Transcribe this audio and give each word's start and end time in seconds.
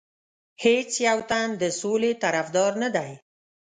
هیڅ 0.63 0.91
یو 1.07 1.19
تن 1.29 1.47
د 1.61 1.63
سولې 1.79 2.11
طرفدار 2.23 2.71
نه 2.83 2.89
دی. 2.95 3.11